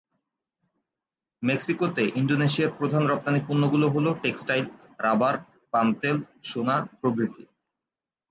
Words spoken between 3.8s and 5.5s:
হল, textile, rubber,